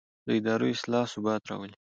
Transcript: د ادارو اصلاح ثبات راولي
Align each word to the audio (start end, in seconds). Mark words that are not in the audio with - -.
د 0.27 0.27
ادارو 0.37 0.65
اصلاح 0.75 1.05
ثبات 1.13 1.41
راولي 1.49 1.75